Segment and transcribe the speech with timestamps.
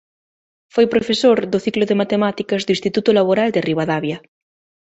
[0.73, 4.17] Foi profesor do ciclo de Matemáticas do Instituto Laboral de Ribadavia.